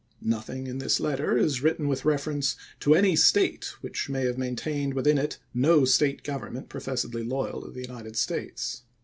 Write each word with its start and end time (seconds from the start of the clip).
Nothing 0.23 0.65
in 0.65 0.79
this 0.79 0.99
letter 0.99 1.37
is 1.37 1.61
written 1.61 1.87
with 1.87 2.05
reference 2.05 2.55
to 2.79 2.95
any 2.95 3.15
State 3.15 3.65
which 3.81 4.09
may 4.09 4.25
have 4.25 4.35
maintained 4.35 4.95
within 4.95 5.19
it 5.19 5.37
no 5.53 5.85
State 5.85 6.23
government 6.23 6.69
professedly 6.69 7.23
loyal 7.23 7.61
to 7.61 7.69
the 7.69 7.83
United 7.85 8.15
States. 8.15 8.81